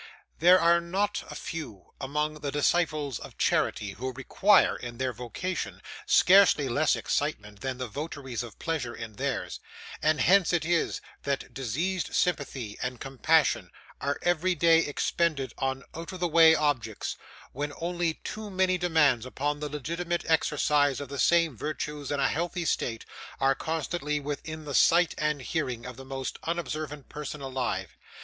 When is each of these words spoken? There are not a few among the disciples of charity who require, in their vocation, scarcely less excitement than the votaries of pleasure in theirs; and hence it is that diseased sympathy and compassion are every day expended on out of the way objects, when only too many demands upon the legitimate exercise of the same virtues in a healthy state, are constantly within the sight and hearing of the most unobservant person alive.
There 0.39 0.59
are 0.59 0.81
not 0.81 1.23
a 1.29 1.35
few 1.35 1.93
among 2.01 2.39
the 2.39 2.51
disciples 2.51 3.19
of 3.19 3.37
charity 3.37 3.91
who 3.91 4.11
require, 4.13 4.75
in 4.75 4.97
their 4.97 5.13
vocation, 5.13 5.79
scarcely 6.07 6.67
less 6.67 6.95
excitement 6.95 7.61
than 7.61 7.77
the 7.77 7.87
votaries 7.87 8.41
of 8.41 8.57
pleasure 8.57 8.95
in 8.95 9.13
theirs; 9.13 9.59
and 10.01 10.19
hence 10.19 10.53
it 10.53 10.65
is 10.65 11.01
that 11.21 11.53
diseased 11.53 12.15
sympathy 12.15 12.79
and 12.81 12.99
compassion 12.99 13.69
are 13.99 14.17
every 14.23 14.55
day 14.55 14.79
expended 14.79 15.53
on 15.59 15.83
out 15.93 16.11
of 16.11 16.19
the 16.19 16.27
way 16.27 16.55
objects, 16.55 17.15
when 17.51 17.71
only 17.79 18.15
too 18.23 18.49
many 18.49 18.79
demands 18.79 19.23
upon 19.23 19.59
the 19.59 19.69
legitimate 19.69 20.25
exercise 20.27 20.99
of 20.99 21.09
the 21.09 21.19
same 21.19 21.55
virtues 21.55 22.09
in 22.11 22.19
a 22.19 22.27
healthy 22.27 22.65
state, 22.65 23.05
are 23.39 23.53
constantly 23.53 24.19
within 24.19 24.65
the 24.65 24.73
sight 24.73 25.13
and 25.19 25.43
hearing 25.43 25.85
of 25.85 25.95
the 25.95 26.03
most 26.03 26.39
unobservant 26.41 27.07
person 27.07 27.39
alive. 27.39 27.95